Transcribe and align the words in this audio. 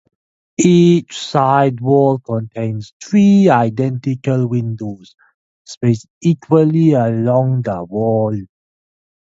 Each 0.57 1.19
side 1.19 1.79
wall 1.79 2.17
contains 2.17 2.91
three 3.03 3.49
identical 3.49 4.47
windows 4.47 5.13
spaced 5.63 6.07
equally 6.21 6.93
along 6.93 7.61
the 7.61 7.83
wall. 7.83 8.35